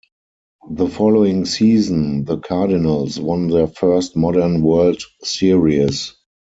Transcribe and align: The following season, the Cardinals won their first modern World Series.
The 0.71 0.87
following 0.87 1.45
season, 1.45 2.25
the 2.25 2.39
Cardinals 2.39 3.19
won 3.19 3.49
their 3.51 3.67
first 3.67 4.15
modern 4.17 4.63
World 4.63 4.99
Series. 5.21 6.15